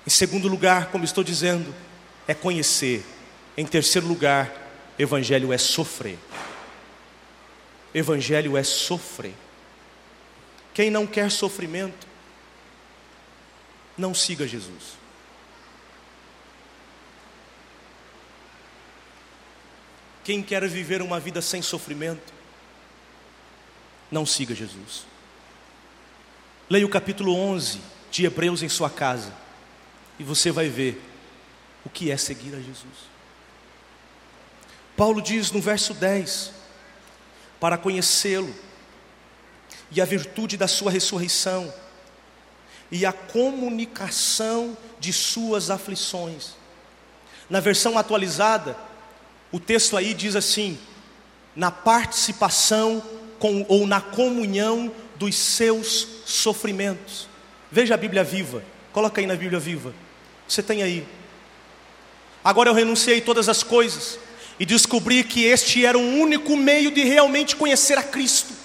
[0.07, 1.73] Em segundo lugar, como estou dizendo,
[2.27, 3.05] é conhecer.
[3.57, 4.51] Em terceiro lugar,
[4.97, 6.17] Evangelho é sofrer.
[7.93, 9.33] Evangelho é sofrer.
[10.73, 12.07] Quem não quer sofrimento,
[13.97, 15.03] não siga Jesus.
[20.23, 22.33] Quem quer viver uma vida sem sofrimento,
[24.09, 25.05] não siga Jesus.
[26.69, 29.33] Leia o capítulo 11 de Hebreus em sua casa,
[30.17, 31.01] e você vai ver
[31.83, 33.11] o que é seguir a Jesus.
[34.95, 36.53] Paulo diz no verso 10:
[37.59, 38.53] para conhecê-lo,
[39.91, 41.73] e a virtude da sua ressurreição,
[42.91, 46.51] e a comunicação de suas aflições.
[47.49, 48.77] Na versão atualizada,
[49.51, 50.77] o texto aí diz assim:
[51.55, 53.03] na participação
[53.39, 57.27] com, ou na comunhão dos seus sofrimentos.
[57.71, 59.93] Veja a Bíblia viva, coloca aí na Bíblia viva.
[60.47, 61.05] Você tem aí.
[62.43, 64.19] Agora eu renunciei todas as coisas
[64.59, 68.62] e descobri que este era o único meio de realmente conhecer a Cristo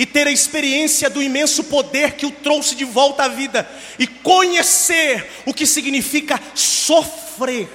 [0.00, 4.06] e ter a experiência do imenso poder que o trouxe de volta à vida e
[4.06, 7.68] conhecer o que significa sofrer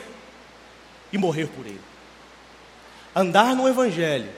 [1.13, 1.79] e morrer por Ele.
[3.15, 4.33] Andar no Evangelho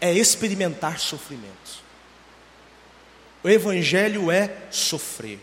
[0.00, 1.82] é experimentar sofrimentos.
[3.42, 5.40] O Evangelho é sofrer.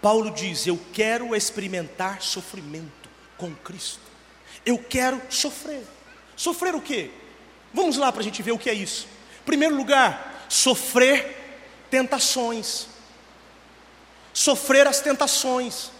[0.00, 3.98] Paulo diz: Eu quero experimentar sofrimento com Cristo.
[4.64, 5.82] Eu quero sofrer.
[6.36, 7.10] Sofrer o quê?
[7.74, 9.10] Vamos lá para a gente ver o que é isso.
[9.44, 11.38] Primeiro lugar, sofrer
[11.90, 12.86] tentações.
[14.32, 15.90] Sofrer as tentações.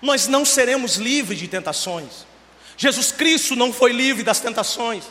[0.00, 2.26] Nós não seremos livres de tentações.
[2.76, 5.04] Jesus Cristo não foi livre das tentações.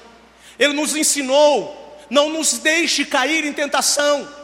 [0.58, 4.36] Ele nos ensinou: não nos deixe cair em tentação.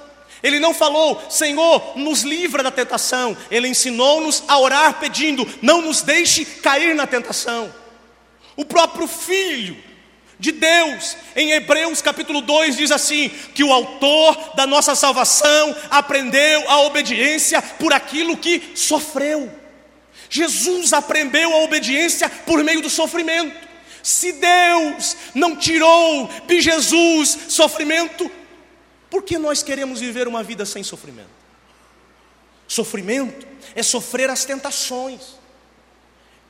[0.44, 3.36] Ele não falou, Senhor, nos livra da tentação.
[3.50, 7.74] Ele ensinou-nos a orar pedindo, não nos deixe cair na tentação.
[8.58, 9.82] O próprio Filho
[10.44, 16.70] de Deus, em Hebreus capítulo 2, diz assim: que o autor da nossa salvação aprendeu
[16.70, 19.50] a obediência por aquilo que sofreu.
[20.30, 23.56] Jesus aprendeu a obediência por meio do sofrimento.
[24.04, 28.30] Se Deus não tirou de Jesus sofrimento,
[29.10, 31.30] por que nós queremos viver uma vida sem sofrimento?
[32.68, 35.38] Sofrimento é sofrer as tentações.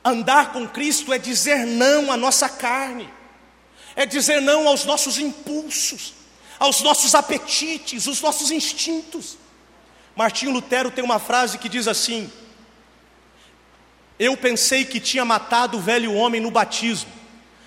[0.04, 3.08] Andar com Cristo é dizer não à nossa carne,
[3.96, 6.14] é dizer não aos nossos impulsos,
[6.58, 9.36] aos nossos apetites, os nossos instintos.
[10.16, 12.30] Martinho Lutero tem uma frase que diz assim:
[14.18, 17.10] Eu pensei que tinha matado o velho homem no batismo,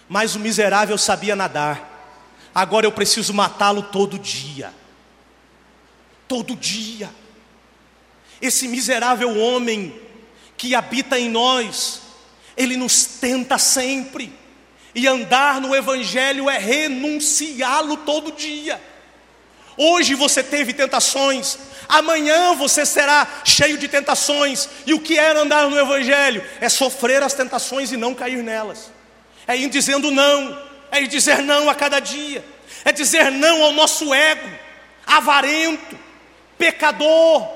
[0.08, 1.96] mas o miserável sabia nadar.
[2.54, 4.74] Agora eu preciso matá-lo todo dia
[6.28, 7.10] todo dia.
[8.42, 10.00] Esse miserável homem
[10.58, 12.02] que habita em nós,
[12.56, 14.34] ele nos tenta sempre,
[14.98, 18.82] e andar no Evangelho é renunciá-lo todo dia.
[19.78, 21.56] Hoje você teve tentações,
[21.88, 26.44] amanhã você será cheio de tentações, e o que é andar no Evangelho?
[26.60, 28.92] É sofrer as tentações e não cair nelas,
[29.48, 30.60] é ir dizendo não,
[30.92, 32.44] é ir dizer não a cada dia,
[32.84, 34.50] é dizer não ao nosso ego,
[35.06, 35.96] avarento,
[36.58, 37.48] pecador.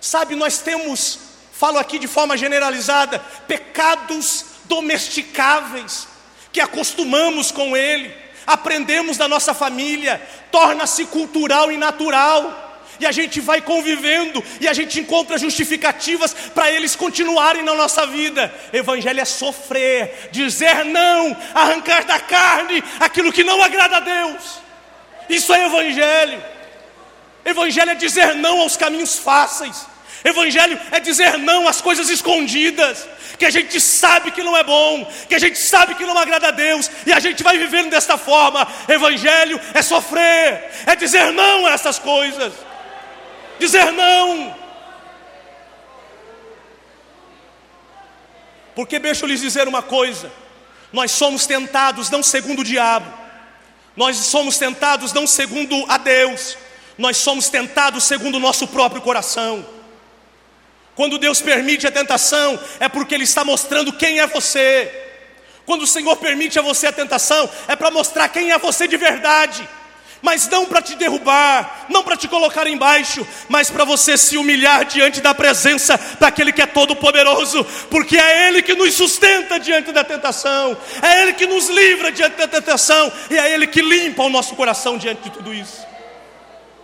[0.00, 1.20] Sabe, nós temos,
[1.52, 6.08] falo aqui de forma generalizada, pecados domesticáveis,
[6.54, 8.14] que acostumamos com ele,
[8.46, 12.62] aprendemos da nossa família, torna-se cultural e natural.
[13.00, 18.06] E a gente vai convivendo e a gente encontra justificativas para eles continuarem na nossa
[18.06, 18.54] vida.
[18.72, 24.60] Evangelho é sofrer, dizer não, arrancar da carne aquilo que não agrada a Deus.
[25.28, 26.40] Isso é evangelho.
[27.44, 29.86] Evangelho é dizer não aos caminhos fáceis.
[30.24, 35.04] Evangelho é dizer não às coisas escondidas, que a gente sabe que não é bom,
[35.28, 38.16] que a gente sabe que não agrada a Deus, e a gente vai vivendo desta
[38.16, 38.66] forma.
[38.88, 42.52] Evangelho é sofrer, é dizer não a essas coisas.
[43.58, 44.54] Dizer não.
[48.74, 50.30] Porque deixa eu lhes dizer uma coisa:
[50.92, 53.12] nós somos tentados não segundo o diabo,
[53.96, 56.56] nós somos tentados não segundo a Deus,
[56.98, 59.73] nós somos tentados segundo o nosso próprio coração.
[60.94, 64.90] Quando Deus permite a tentação, é porque Ele está mostrando quem é você.
[65.66, 68.96] Quando o Senhor permite a você a tentação, é para mostrar quem é você de
[68.96, 69.68] verdade.
[70.22, 74.84] Mas não para te derrubar, não para te colocar embaixo, mas para você se humilhar
[74.86, 80.02] diante da presença daquele que é todo-poderoso, porque é Ele que nos sustenta diante da
[80.02, 84.30] tentação, é Ele que nos livra diante da tentação, e é Ele que limpa o
[84.30, 85.93] nosso coração diante de tudo isso.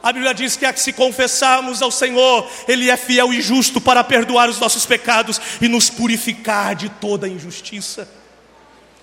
[0.02, 4.02] A Bíblia diz que, que se confessarmos ao Senhor, Ele é fiel e justo para
[4.02, 8.08] perdoar os nossos pecados e nos purificar de toda injustiça.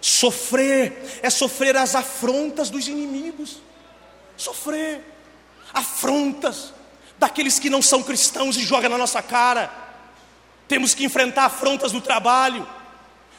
[0.02, 3.58] Sofrer é sofrer as afrontas dos inimigos.
[4.36, 5.02] Sofrer
[5.74, 6.74] afrontas
[7.20, 9.72] daqueles que não são cristãos e jogam na nossa cara.
[10.68, 12.68] Temos que enfrentar afrontas no trabalho.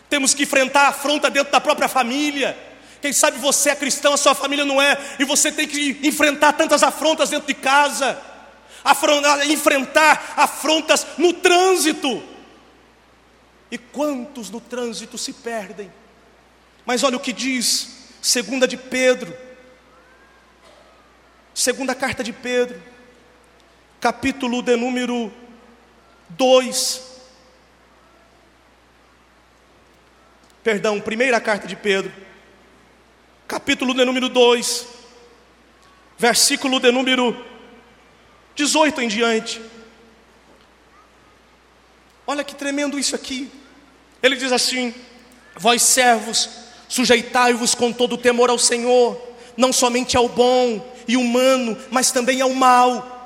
[0.09, 2.68] Temos que enfrentar afronta dentro da própria família
[3.01, 6.53] quem sabe você é cristão, a sua família não é, e você tem que enfrentar
[6.55, 8.21] tantas afrontas dentro de casa,
[8.83, 12.23] afrontar, enfrentar afrontas no trânsito.
[13.71, 15.93] E quantos no trânsito se perdem?
[16.85, 19.37] Mas olha o que diz, segunda de Pedro,
[21.55, 22.83] segunda carta de Pedro,
[24.01, 25.33] capítulo de número
[26.31, 27.03] 2.
[30.65, 32.28] Perdão, primeira carta de Pedro
[33.49, 34.87] capítulo de número 2,
[36.19, 37.35] versículo de número
[38.55, 39.59] 18 em diante.
[42.27, 43.51] Olha que tremendo isso aqui.
[44.23, 44.95] Ele diz assim:
[45.57, 46.51] Vós servos,
[46.91, 49.19] sujeitai-vos com todo o temor ao Senhor,
[49.57, 53.18] não somente ao bom e humano, mas também ao mal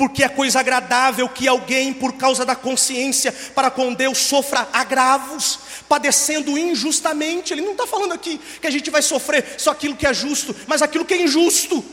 [0.00, 5.58] porque é coisa agradável que alguém, por causa da consciência para com Deus, sofra agravos,
[5.86, 7.52] padecendo injustamente.
[7.52, 10.56] Ele não está falando aqui que a gente vai sofrer só aquilo que é justo,
[10.66, 11.84] mas aquilo que é injusto,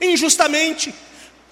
[0.00, 0.94] injustamente.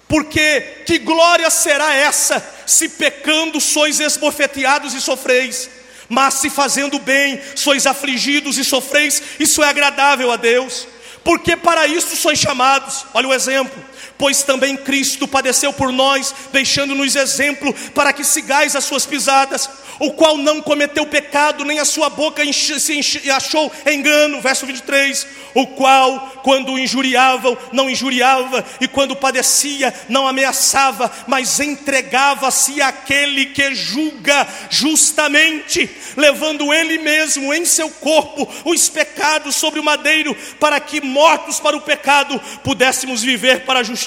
[0.07, 5.69] Porque que glória será essa, se pecando sois esbofeteados e sofreis,
[6.07, 10.87] mas se fazendo bem sois afligidos e sofreis, isso é agradável a Deus.
[11.25, 13.83] Porque para isso sois chamados, olha o exemplo
[14.17, 20.11] pois também Cristo padeceu por nós, deixando-nos exemplo para que sigais as suas pisadas, o
[20.13, 26.41] qual não cometeu pecado, nem a sua boca se achou engano, verso 23, o qual,
[26.43, 35.89] quando injuriavam, não injuriava, e quando padecia, não ameaçava, mas entregava-se àquele que julga justamente,
[36.17, 41.77] levando ele mesmo em seu corpo os pecados sobre o madeiro, para que mortos para
[41.77, 44.04] o pecado pudéssemos viver para a justiça,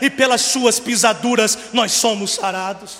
[0.00, 2.98] e pelas suas pisaduras nós somos sarados.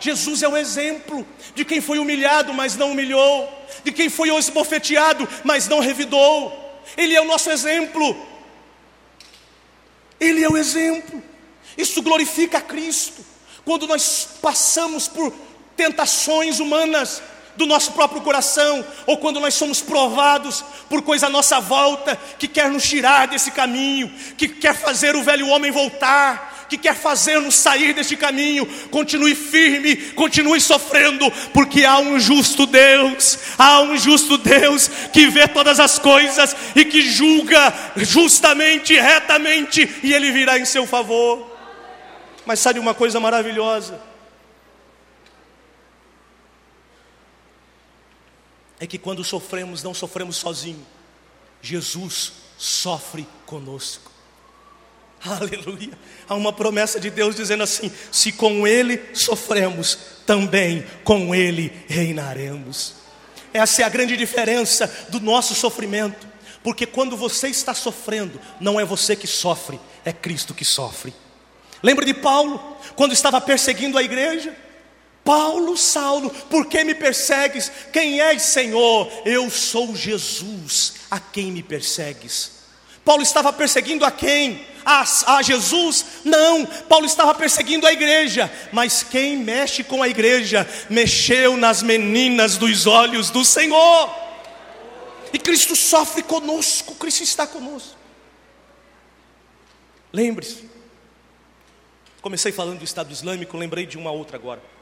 [0.00, 3.50] Jesus é o exemplo de quem foi humilhado, mas não humilhou,
[3.82, 6.52] de quem foi esbofeteado, mas não revidou.
[6.96, 8.14] Ele é o nosso exemplo.
[10.20, 11.22] Ele é o exemplo.
[11.76, 13.24] Isso glorifica a Cristo.
[13.64, 15.32] Quando nós passamos por
[15.76, 17.22] tentações humanas
[17.56, 22.48] do nosso próprio coração, ou quando nós somos provados por coisa à nossa volta que
[22.48, 27.54] quer nos tirar desse caminho, que quer fazer o velho homem voltar, que quer fazer-nos
[27.54, 34.38] sair deste caminho, continue firme, continue sofrendo, porque há um justo Deus, há um justo
[34.38, 40.64] Deus que vê todas as coisas e que julga justamente, retamente, e Ele virá em
[40.64, 41.52] seu favor.
[42.46, 44.13] Mas sabe uma coisa maravilhosa?
[48.78, 50.84] É que quando sofremos, não sofremos sozinho,
[51.62, 54.10] Jesus sofre conosco.
[55.24, 55.98] Aleluia.
[56.28, 62.94] Há uma promessa de Deus dizendo assim: se com Ele sofremos, também com Ele reinaremos.
[63.52, 66.26] Essa é a grande diferença do nosso sofrimento,
[66.62, 71.14] porque quando você está sofrendo, não é você que sofre, é Cristo que sofre.
[71.82, 74.63] Lembra de Paulo, quando estava perseguindo a igreja?
[75.24, 77.72] Paulo, Saulo, por que me persegues?
[77.90, 79.10] Quem és, Senhor?
[79.24, 82.52] Eu sou Jesus, a quem me persegues.
[83.02, 84.66] Paulo estava perseguindo a quem?
[84.84, 85.04] A,
[85.36, 86.04] a, Jesus?
[86.24, 92.58] Não, Paulo estava perseguindo a igreja, mas quem mexe com a igreja, mexeu nas meninas
[92.58, 94.14] dos olhos do Senhor.
[95.32, 97.96] E Cristo sofre conosco, Cristo está conosco.
[100.12, 100.68] Lembre-se,
[102.20, 104.73] comecei falando do Estado Islâmico, lembrei de uma outra agora.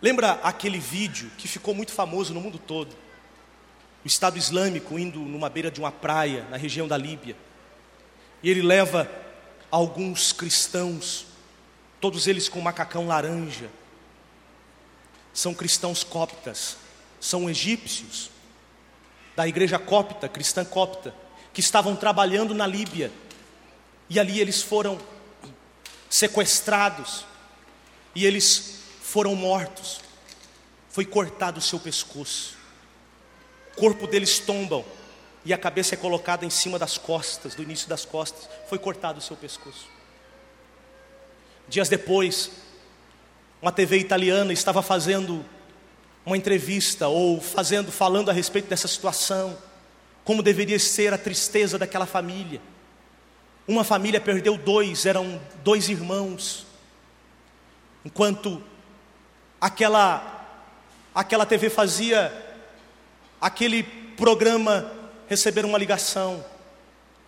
[0.00, 2.94] Lembra aquele vídeo que ficou muito famoso no mundo todo?
[4.04, 7.36] o Estado Islâmico indo numa beira de uma praia na região da Líbia.
[8.42, 9.10] E ele leva
[9.70, 11.26] alguns cristãos,
[12.00, 13.68] todos eles com macacão laranja.
[15.32, 16.76] São cristãos coptas,
[17.20, 18.30] são egípcios
[19.36, 21.14] da igreja copta, cristã copta,
[21.52, 23.12] que estavam trabalhando na Líbia.
[24.08, 24.98] E ali eles foram
[26.08, 27.26] sequestrados
[28.14, 28.80] e eles
[29.10, 30.00] foram mortos.
[30.88, 32.58] Foi cortado o seu pescoço
[33.78, 34.84] corpo deles tombam
[35.44, 38.48] e a cabeça é colocada em cima das costas, do início das costas.
[38.68, 39.88] Foi cortado o seu pescoço.
[41.68, 42.50] Dias depois,
[43.62, 45.44] uma TV italiana estava fazendo
[46.26, 49.56] uma entrevista ou fazendo, falando a respeito dessa situação,
[50.24, 52.60] como deveria ser a tristeza daquela família.
[53.66, 56.66] Uma família perdeu dois, eram dois irmãos.
[58.04, 58.62] Enquanto
[59.60, 60.34] aquela
[61.14, 62.32] aquela TV fazia
[63.40, 64.92] aquele programa
[65.28, 66.44] receberam uma ligação,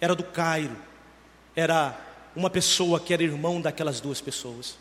[0.01, 0.76] era do Cairo,
[1.55, 1.97] era
[2.35, 4.76] uma pessoa que era irmão daquelas duas pessoas.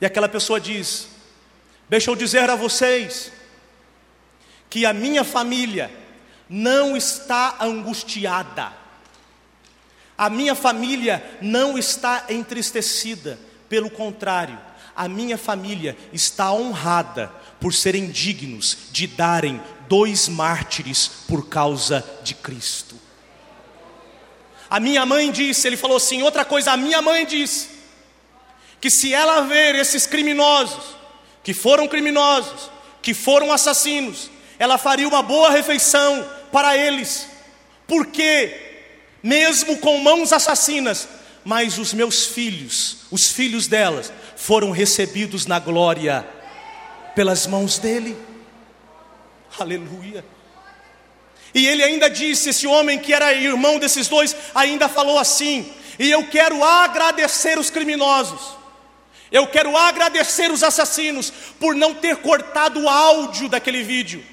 [0.00, 1.08] E aquela pessoa diz:
[1.88, 3.32] Deixa eu dizer a vocês,
[4.68, 5.90] que a minha família
[6.48, 8.72] não está angustiada,
[10.16, 13.38] a minha família não está entristecida,
[13.68, 14.58] pelo contrário,
[14.96, 22.34] a minha família está honrada por serem dignos de darem dois mártires por causa de
[22.34, 22.96] Cristo.
[24.68, 27.68] A minha mãe disse, ele falou assim, outra coisa, a minha mãe disse,
[28.80, 30.96] que se ela ver esses criminosos,
[31.44, 32.70] que foram criminosos,
[33.02, 37.26] que foram assassinos, ela faria uma boa refeição para eles,
[37.86, 38.86] porque,
[39.22, 41.08] mesmo com mãos assassinas,
[41.44, 44.12] mas os meus filhos, os filhos delas,
[44.42, 46.26] foram recebidos na glória
[47.14, 48.16] pelas mãos dele.
[49.56, 50.24] Aleluia.
[51.54, 56.10] E ele ainda disse: esse homem que era irmão desses dois, ainda falou assim: e
[56.10, 58.56] eu quero agradecer os criminosos,
[59.30, 64.24] eu quero agradecer os assassinos por não ter cortado o áudio daquele vídeo,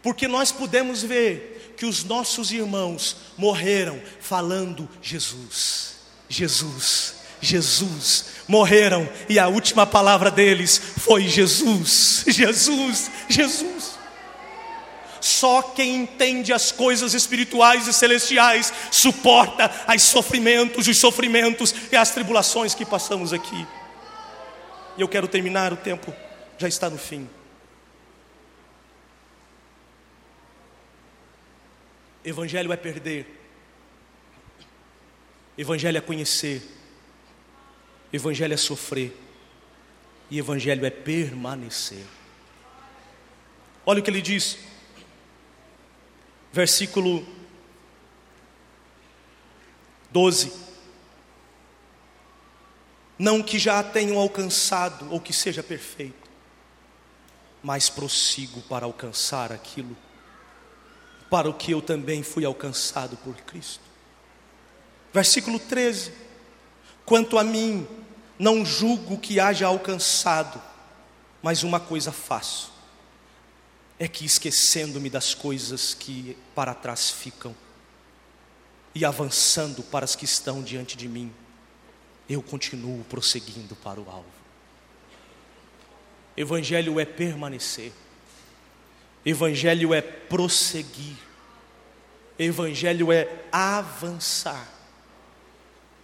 [0.00, 5.96] porque nós pudemos ver que os nossos irmãos morreram falando Jesus,
[6.28, 13.98] Jesus, Jesus, morreram e a última palavra deles foi Jesus, Jesus, Jesus.
[15.20, 22.10] Só quem entende as coisas espirituais e celestiais suporta os sofrimentos, os sofrimentos e as
[22.10, 23.66] tribulações que passamos aqui.
[24.96, 26.12] E eu quero terminar, o tempo
[26.58, 27.28] já está no fim.
[32.24, 33.26] Evangelho é perder,
[35.56, 36.62] Evangelho é conhecer,
[38.12, 39.16] Evangelho é sofrer,
[40.30, 42.04] e Evangelho é permanecer.
[43.84, 44.58] Olha o que ele diz,
[46.52, 47.26] versículo
[50.10, 50.52] 12:
[53.18, 56.28] Não que já tenham alcançado ou que seja perfeito,
[57.62, 59.96] mas prossigo para alcançar aquilo
[61.30, 63.84] para o que eu também fui alcançado por Cristo.
[65.12, 66.12] Versículo 13:
[67.04, 67.86] Quanto a mim,
[68.40, 70.62] não julgo que haja alcançado,
[71.42, 72.72] mas uma coisa faço,
[73.98, 77.54] é que esquecendo-me das coisas que para trás ficam,
[78.94, 81.30] e avançando para as que estão diante de mim,
[82.30, 84.24] eu continuo prosseguindo para o alvo.
[86.34, 87.92] Evangelho é permanecer.
[89.24, 91.16] Evangelho é prosseguir.
[92.38, 94.66] Evangelho é avançar.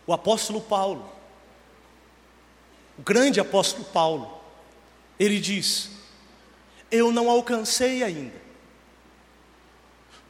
[0.06, 1.15] O apóstolo Paulo,
[2.98, 4.40] o grande apóstolo Paulo,
[5.18, 5.90] ele diz:
[6.90, 8.46] Eu não alcancei ainda.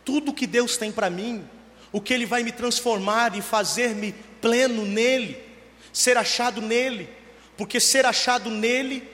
[0.04, 1.44] Tudo que Deus tem para mim,
[1.92, 5.42] o que Ele vai me transformar e fazer-me pleno nele,
[5.92, 7.08] ser achado nele,
[7.56, 9.08] porque ser achado nele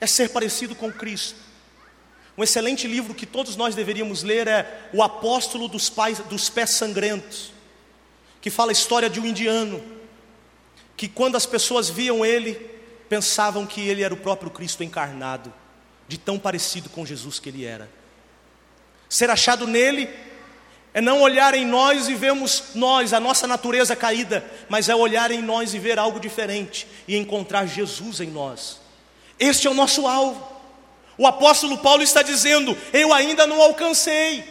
[0.00, 1.46] é ser parecido com Cristo.
[2.36, 6.70] Um excelente livro que todos nós deveríamos ler é O Apóstolo dos, Pais, dos Pés
[6.70, 7.52] Sangrentos,
[8.40, 9.82] que fala a história de um indiano,
[10.96, 12.54] que quando as pessoas viam ele,
[13.08, 15.52] pensavam que ele era o próprio Cristo encarnado,
[16.08, 17.90] de tão parecido com Jesus que ele era.
[19.08, 20.08] Ser achado nele
[20.94, 25.30] é não olhar em nós e vermos nós, a nossa natureza caída, mas é olhar
[25.30, 28.80] em nós e ver algo diferente e encontrar Jesus em nós.
[29.38, 30.56] Este é o nosso alvo.
[31.18, 34.44] O apóstolo Paulo está dizendo: Eu ainda não alcancei.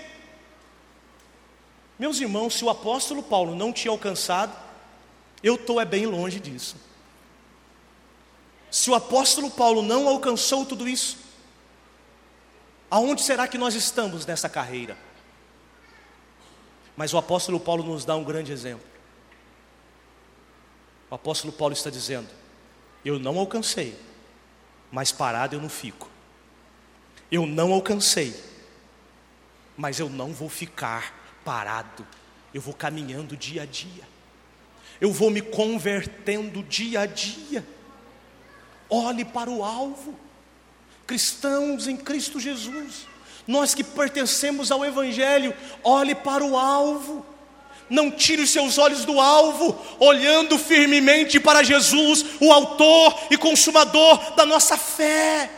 [1.98, 4.64] Meus irmãos, se o apóstolo Paulo não tinha alcançado,
[5.43, 6.75] eu estou é bem longe disso.
[8.71, 11.17] Se o apóstolo Paulo não alcançou tudo isso,
[12.89, 14.97] aonde será que nós estamos nessa carreira?
[16.97, 18.86] Mas o apóstolo Paulo nos dá um grande exemplo.
[21.09, 22.29] O apóstolo Paulo está dizendo:
[23.03, 23.97] Eu não alcancei,
[24.91, 26.09] mas parado eu não fico.
[27.31, 28.33] Eu não alcancei,
[29.75, 32.05] mas eu não vou ficar parado,
[32.53, 34.07] eu vou caminhando dia a dia,
[35.00, 37.66] eu vou me convertendo dia a dia.
[38.89, 40.18] Olhe para o alvo,
[41.08, 43.08] cristãos em Cristo Jesus,
[43.48, 47.26] nós que pertencemos ao Evangelho, olhe para o alvo.
[47.88, 54.34] Não tire os seus olhos do alvo, olhando firmemente para Jesus, o Autor e Consumador
[54.36, 55.52] da nossa fé.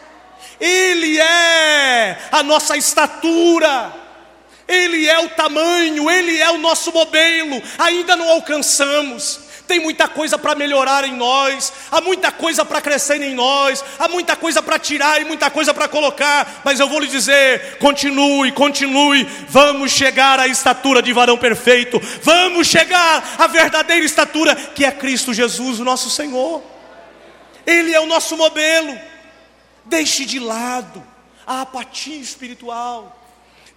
[0.60, 3.94] Ele é a nossa estatura,
[4.68, 9.47] Ele é o tamanho, Ele é o nosso modelo, ainda não alcançamos.
[9.68, 14.07] Tem muita coisa para melhorar em nós, há muita coisa para crescer em nós, há
[14.07, 18.53] muita coisa para tirar e muita coisa para colocar, mas eu vou lhe dizer: continue,
[18.53, 24.91] continue, vamos chegar à estatura de varão perfeito, vamos chegar à verdadeira estatura que é
[24.91, 26.63] Cristo Jesus, o nosso Senhor,
[27.65, 28.97] Ele é o nosso modelo.
[29.84, 31.03] Deixe de lado
[31.45, 33.18] a apatia espiritual.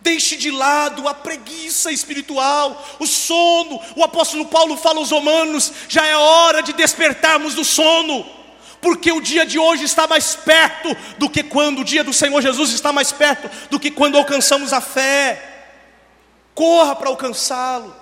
[0.02, 3.80] Deixe de lado a preguiça espiritual, o sono.
[3.94, 8.24] O apóstolo Paulo fala aos Romanos: já é hora de despertarmos do sono,
[8.80, 12.40] porque o dia de hoje está mais perto do que quando o dia do Senhor
[12.40, 15.46] Jesus está mais perto do que quando alcançamos a fé.
[16.54, 17.99] Corra para alcançá-lo.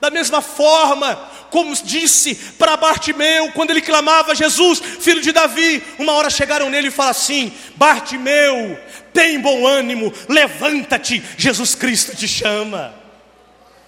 [0.00, 1.16] Da mesma forma,
[1.50, 6.88] como disse para Bartimeu, quando ele clamava: Jesus, filho de Davi, uma hora chegaram nele
[6.88, 8.78] e falaram assim: Bartimeu,
[9.12, 12.94] tem bom ânimo, levanta-te, Jesus Cristo te chama.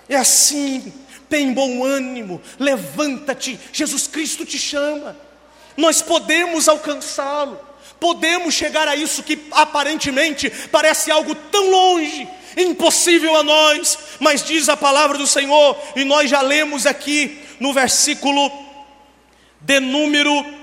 [0.09, 0.93] É assim,
[1.29, 5.17] tem bom ânimo, levanta-te, Jesus Cristo te chama.
[5.77, 7.61] Nós podemos alcançá-lo,
[8.01, 14.69] podemos chegar a isso que aparentemente parece algo tão longe impossível a nós, mas diz
[14.69, 18.51] a palavra do Senhor, e nós já lemos aqui no versículo
[19.61, 20.61] de número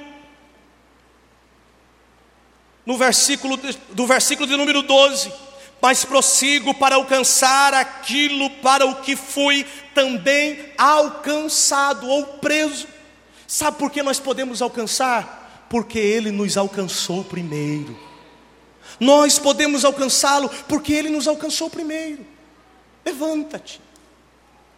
[2.85, 3.59] no versículo
[3.91, 5.29] do versículo de número 12,
[5.81, 12.87] mas prossigo para alcançar aquilo para o que fui também alcançado ou preso.
[13.45, 15.65] Sabe por que nós podemos alcançar?
[15.69, 18.06] Porque ele nos alcançou primeiro.
[18.99, 22.25] Nós podemos alcançá-lo porque ele nos alcançou primeiro.
[23.05, 23.79] Levanta-te.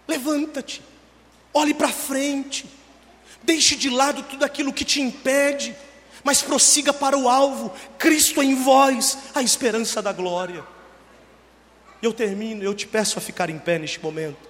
[0.07, 0.81] Levanta-te.
[1.53, 2.65] Olhe para frente.
[3.43, 5.75] Deixe de lado tudo aquilo que te impede,
[6.23, 7.73] mas prossiga para o alvo.
[7.97, 10.63] Cristo em vós, a esperança da glória.
[12.01, 14.49] Eu termino, eu te peço a ficar em pé neste momento.